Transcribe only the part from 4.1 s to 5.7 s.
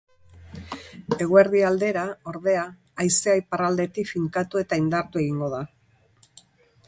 finkatu eta indartu egingo da.